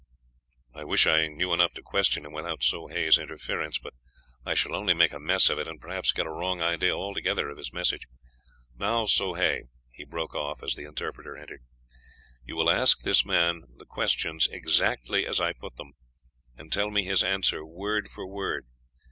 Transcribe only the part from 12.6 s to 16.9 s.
ask this man the questions exactly as I put them, and tell